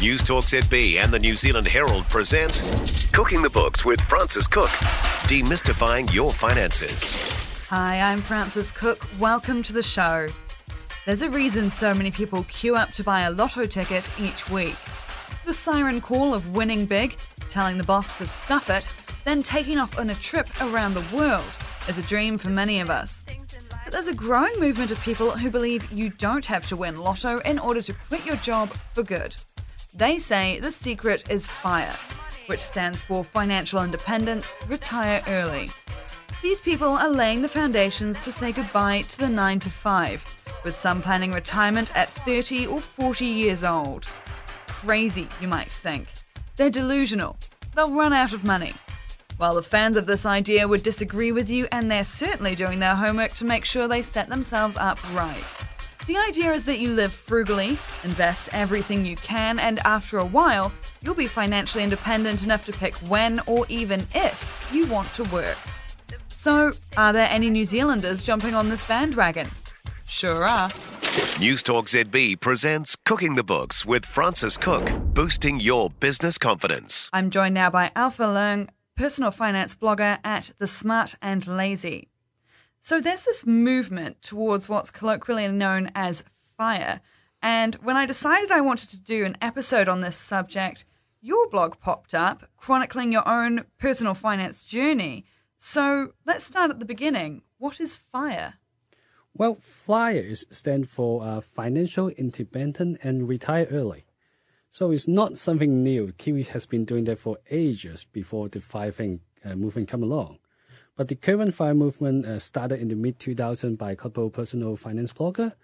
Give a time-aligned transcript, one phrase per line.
[0.00, 2.62] Newstalk ZB and the New Zealand Herald present
[3.12, 4.70] Cooking the Books with Frances Cook,
[5.28, 7.14] demystifying your finances.
[7.68, 9.06] Hi, I'm Frances Cook.
[9.18, 10.28] Welcome to the show.
[11.04, 14.74] There's a reason so many people queue up to buy a lotto ticket each week.
[15.44, 17.18] The siren call of winning big,
[17.50, 18.88] telling the boss to stuff it,
[19.26, 21.44] then taking off on a trip around the world
[21.90, 23.22] is a dream for many of us.
[23.84, 27.40] But there's a growing movement of people who believe you don't have to win lotto
[27.40, 29.36] in order to quit your job for good.
[29.92, 31.96] They say the secret is FIRE,
[32.46, 35.70] which stands for Financial Independence, Retire Early.
[36.42, 40.76] These people are laying the foundations to say goodbye to the 9 to 5, with
[40.76, 44.06] some planning retirement at 30 or 40 years old.
[44.68, 46.06] Crazy, you might think.
[46.56, 47.36] They're delusional.
[47.74, 48.74] They'll run out of money.
[49.38, 52.94] While the fans of this idea would disagree with you, and they're certainly doing their
[52.94, 55.42] homework to make sure they set themselves up right.
[56.10, 60.72] The idea is that you live frugally, invest everything you can, and after a while,
[61.02, 65.56] you'll be financially independent enough to pick when or even if you want to work.
[66.30, 69.52] So, are there any New Zealanders jumping on this bandwagon?
[70.08, 70.68] Sure are.
[71.38, 77.08] Newstalk ZB presents Cooking the Books with Frances Cook, boosting your business confidence.
[77.12, 82.09] I'm joined now by Alpha Leung, personal finance blogger at The Smart and Lazy.
[82.80, 86.24] So there's this movement towards what's colloquially known as
[86.56, 87.00] FIRE.
[87.42, 90.84] And when I decided I wanted to do an episode on this subject,
[91.20, 95.24] your blog popped up chronicling your own personal finance journey.
[95.58, 97.42] So let's start at the beginning.
[97.58, 98.54] What is FIRE?
[99.34, 104.04] Well, FIRE is stand for uh, Financial Independent and Retire Early.
[104.70, 106.12] So it's not something new.
[106.12, 110.38] Kiwi has been doing that for ages before the FIRE thing uh, movement come along.
[110.96, 114.32] But the current FIRE movement uh, started in the mid 2000s by a couple of
[114.32, 115.54] personal finance blogger,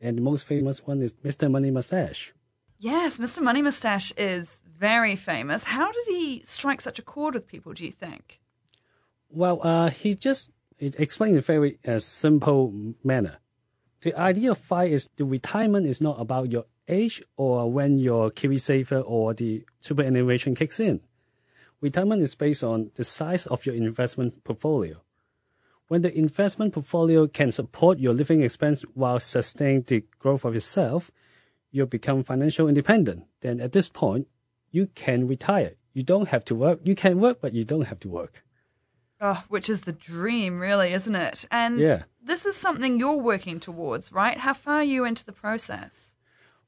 [0.00, 1.50] and the most famous one is Mr.
[1.50, 2.32] Money Mustache.
[2.78, 3.40] Yes, Mr.
[3.40, 5.62] Money Mustache is very famous.
[5.64, 8.40] How did he strike such a chord with people, do you think?
[9.28, 13.38] Well, uh, he just it explained in a very uh, simple manner.
[14.00, 18.30] The idea of FIRE is the retirement is not about your age or when your
[18.30, 21.00] KiwiSaver or the superannuation kicks in.
[21.82, 25.02] Retirement is based on the size of your investment portfolio.
[25.88, 31.10] When the investment portfolio can support your living expense while sustaining the growth of yourself,
[31.72, 33.24] you become financial independent.
[33.40, 34.28] Then at this point,
[34.70, 35.72] you can retire.
[35.92, 36.80] You don't have to work.
[36.84, 38.44] You can work, but you don't have to work.
[39.20, 41.46] Oh, which is the dream, really, isn't it?
[41.50, 42.04] And Yeah.
[42.22, 44.38] this is something you're working towards, right?
[44.38, 46.11] How far are you into the process?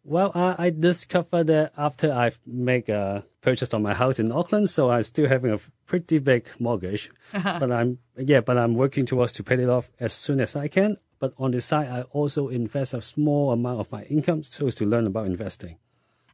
[0.07, 4.69] Well, I, I discovered that after I've made a purchase on my house in Auckland,
[4.69, 7.11] so I'm still having a pretty big mortgage.
[7.33, 10.69] but I'm yeah, but I'm working towards to pay it off as soon as I
[10.69, 10.99] can.
[11.19, 14.75] But on the side, I also invest a small amount of my income so as
[14.77, 15.79] to learn about investing.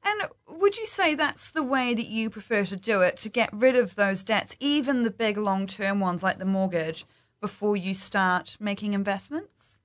[0.03, 3.51] And would you say that's the way that you prefer to do it, to get
[3.53, 7.07] rid of those debts, even the big long term ones like the mortgage,
[7.41, 9.80] before you start making investments?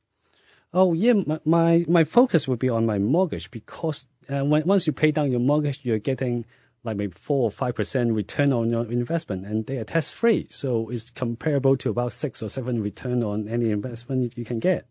[0.75, 4.86] Oh yeah, my my, my focus would be on my mortgage because uh, when, once
[4.86, 6.44] you pay down your mortgage, you're getting
[6.84, 10.47] like maybe four or five percent return on your investment, and they are tax free.
[10.50, 14.86] So it's comparable to about six or seven return on any investment you can get.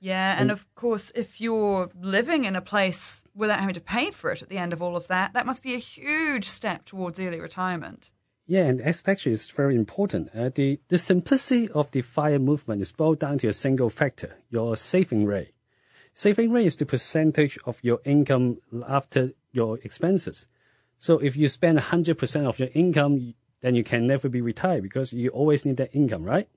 [0.00, 4.32] Yeah, and of course, if you're living in a place without having to pay for
[4.32, 7.20] it at the end of all of that, that must be a huge step towards
[7.20, 8.10] early retirement.
[8.46, 10.30] Yeah, and that's actually is very important.
[10.34, 14.36] Uh, the the simplicity of the FIRE movement is boiled down to a single factor:
[14.50, 15.52] your saving rate.
[16.12, 20.46] Saving rate is the percentage of your income after your expenses.
[20.96, 25.12] So if you spend 100% of your income, then you can never be retired because
[25.12, 26.48] you always need that income, right?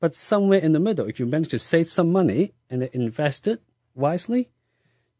[0.00, 3.60] But somewhere in the middle, if you manage to save some money and invest it
[3.94, 4.48] wisely,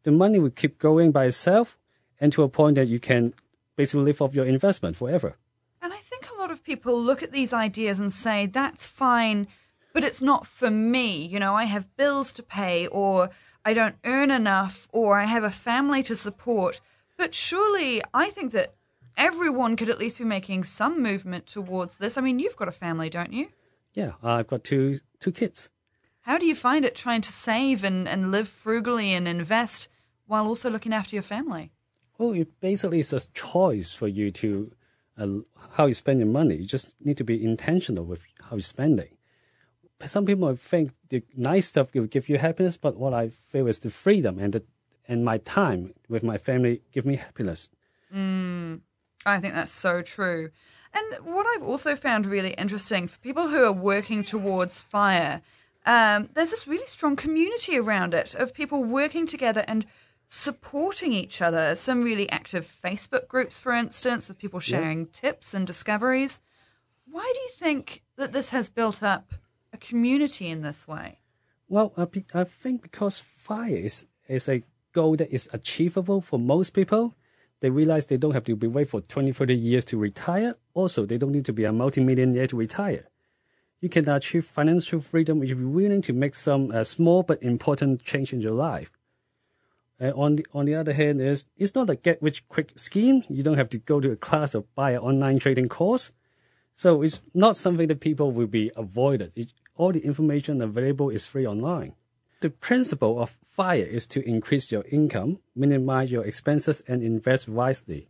[0.03, 1.77] the money will keep growing by itself
[2.19, 3.33] and to a point that you can
[3.75, 5.35] basically live off your investment forever.
[5.81, 9.47] And I think a lot of people look at these ideas and say, that's fine,
[9.91, 11.25] but it's not for me.
[11.25, 13.31] You know, I have bills to pay, or
[13.65, 16.79] I don't earn enough, or I have a family to support.
[17.17, 18.75] But surely I think that
[19.17, 22.17] everyone could at least be making some movement towards this.
[22.17, 23.47] I mean, you've got a family, don't you?
[23.93, 25.69] Yeah, I've got two two kids.
[26.21, 29.89] How do you find it trying to save and, and live frugally and invest
[30.27, 31.71] while also looking after your family?
[32.19, 34.71] Well, it basically is a choice for you to
[35.19, 35.27] uh,
[35.71, 36.55] how you spend your money.
[36.55, 39.09] You just need to be intentional with how you're spending.
[40.05, 43.79] Some people think the nice stuff will give you happiness, but what I feel is
[43.79, 44.63] the freedom and the
[45.09, 47.67] and my time with my family give me happiness.
[49.25, 50.51] I think that's so true.
[50.93, 55.41] And what I've also found really interesting for people who are working towards fire,
[55.85, 59.85] um, there's this really strong community around it of people working together and
[60.29, 61.75] supporting each other.
[61.75, 66.39] Some really active Facebook groups, for instance, with people sharing tips and discoveries.
[67.05, 69.33] Why do you think that this has built up
[69.73, 71.19] a community in this way?
[71.67, 76.71] Well, I, I think because fire is, is a goal that is achievable for most
[76.71, 77.15] people.
[77.61, 80.53] They realize they don't have to be wait for 20, 30 years to retire.
[80.73, 83.07] Also, they don't need to be a multimillionaire to retire.
[83.81, 88.03] You can achieve financial freedom if you're willing to make some uh, small but important
[88.03, 88.91] change in your life.
[90.01, 93.23] Uh, on the on the other hand, is it's not a get rich quick scheme.
[93.29, 96.11] You don't have to go to a class or buy an online trading course.
[96.73, 99.33] So it's not something that people will be avoided.
[99.35, 101.95] It, all the information available is free online.
[102.41, 108.07] The principle of FIRE is to increase your income, minimize your expenses, and invest wisely.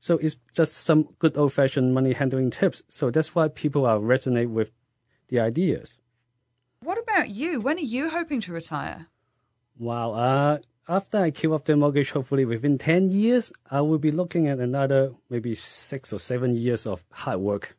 [0.00, 2.82] So it's just some good old fashioned money handling tips.
[2.88, 4.70] So that's why people are resonate with
[5.28, 5.98] the ideas.
[6.80, 7.60] What about you?
[7.60, 9.08] When are you hoping to retire?
[9.78, 10.12] Wow.
[10.12, 10.58] Uh,
[10.88, 14.58] after I kill off the mortgage, hopefully within 10 years, I will be looking at
[14.58, 17.76] another maybe six or seven years of hard work.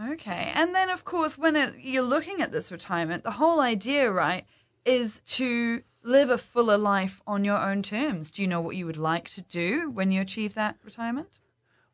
[0.00, 0.52] Okay.
[0.54, 4.44] And then, of course, when it, you're looking at this retirement, the whole idea, right,
[4.84, 8.30] is to live a fuller life on your own terms.
[8.30, 11.40] Do you know what you would like to do when you achieve that retirement?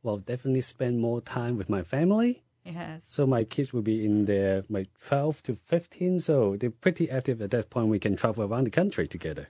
[0.02, 2.42] Well, definitely spend more time with my family.
[2.64, 3.02] Yes.
[3.06, 7.40] So my kids will be in their like 12 to 15, so they're pretty active
[7.40, 7.88] at that point.
[7.88, 9.48] We can travel around the country together.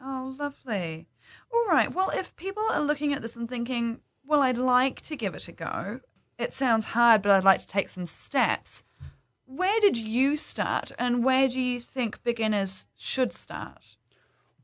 [0.00, 1.08] Oh, lovely.
[1.52, 1.92] All right.
[1.92, 5.48] Well, if people are looking at this and thinking, well, I'd like to give it
[5.48, 6.00] a go,
[6.38, 8.82] it sounds hard, but I'd like to take some steps.
[9.44, 13.96] Where did you start, and where do you think beginners should start?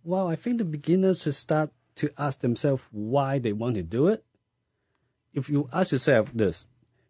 [0.03, 4.09] Well, I think the beginners should start to ask themselves why they want to do
[4.09, 4.25] it.
[5.33, 6.67] If you ask yourself this,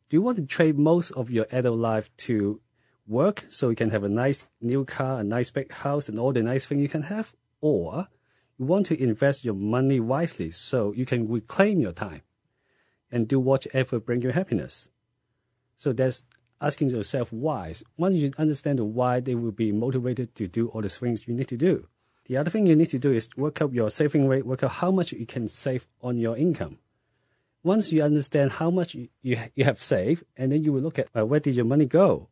[0.08, 2.60] do you want to trade most of your adult life to
[3.06, 6.32] work so you can have a nice new car, a nice big house, and all
[6.32, 7.34] the nice things you can have?
[7.64, 8.08] Or
[8.58, 12.20] you want to invest your money wisely so you can reclaim your time
[13.10, 14.90] and do whatever brings you happiness?
[15.78, 16.24] So that's
[16.60, 17.74] asking yourself why.
[17.96, 21.32] Once you understand the why, they will be motivated to do all the things you
[21.32, 21.88] need to do.
[22.26, 24.72] The other thing you need to do is work out your saving rate, work out
[24.72, 26.80] how much you can save on your income.
[27.62, 31.08] Once you understand how much you, you, have saved, and then you will look at
[31.16, 32.28] uh, where did your money go,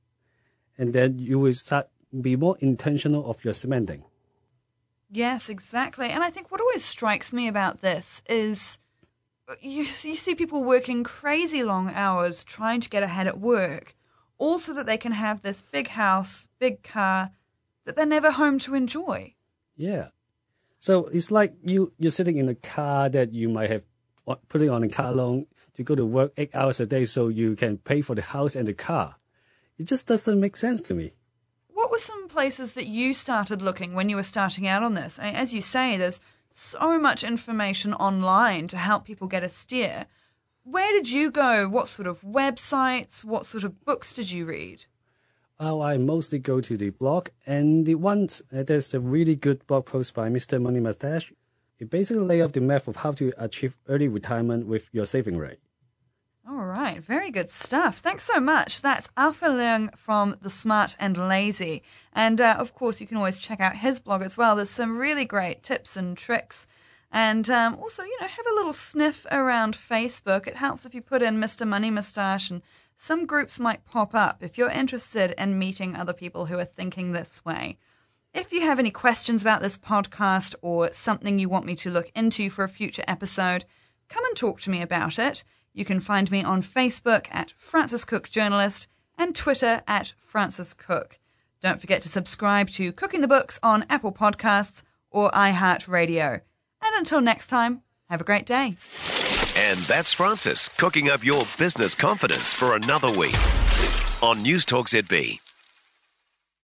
[0.76, 1.88] and then you will start
[2.20, 4.04] be more intentional of your spending.
[5.14, 6.08] Yes, exactly.
[6.08, 8.78] And I think what always strikes me about this is
[9.46, 13.94] uh, you, you see people working crazy long hours trying to get ahead at work
[14.38, 17.30] also that they can have this big house, big car
[17.84, 19.34] that they're never home to enjoy.
[19.76, 20.08] Yeah.
[20.78, 23.82] So it's like you you're sitting in a car that you might have
[24.26, 27.28] uh, putting on a car loan to go to work eight hours a day so
[27.28, 29.16] you can pay for the house and the car.
[29.76, 31.12] It just doesn't make sense to me.
[31.92, 35.18] Were some places that you started looking when you were starting out on this?
[35.18, 40.06] As you say, there's so much information online to help people get a steer.
[40.64, 41.68] Where did you go?
[41.68, 43.26] What sort of websites?
[43.26, 44.86] What sort of books did you read?
[45.60, 49.66] Oh, I mostly go to the blog, and the one uh, there's a really good
[49.66, 50.58] blog post by Mr.
[50.62, 51.30] Money Mustache.
[51.78, 55.36] It basically lay out the map of how to achieve early retirement with your saving
[55.36, 55.58] rate.
[56.82, 57.98] Right, very good stuff.
[57.98, 58.80] Thanks so much.
[58.80, 61.84] That's Alpha Leung from The Smart and Lazy.
[62.12, 64.56] And uh, of course, you can always check out his blog as well.
[64.56, 66.66] There's some really great tips and tricks
[67.12, 70.48] and um, also, you know, have a little sniff around Facebook.
[70.48, 71.64] It helps if you put in Mr.
[71.68, 72.62] Money Mustache, and
[72.96, 77.12] some groups might pop up if you're interested in meeting other people who are thinking
[77.12, 77.78] this way.
[78.34, 82.10] If you have any questions about this podcast or something you want me to look
[82.16, 83.66] into for a future episode,
[84.08, 85.44] come and talk to me about it.
[85.74, 88.86] You can find me on Facebook at Frances Cook Journalist
[89.16, 91.18] and Twitter at Frances Cook.
[91.60, 96.40] Don't forget to subscribe to Cooking the Books on Apple Podcasts or iHeartRadio.
[96.82, 98.74] And until next time, have a great day.
[99.56, 103.36] And that's Frances cooking up your business confidence for another week
[104.22, 105.51] on Newstalk ZB.